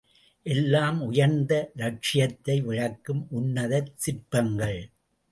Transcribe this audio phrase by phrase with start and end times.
[0.45, 1.71] எல்லாம் உயர்ந்த
[1.75, 4.81] லக்ஷியத்தை விளக்கும் உன்னதச் சிற்பங்கள்.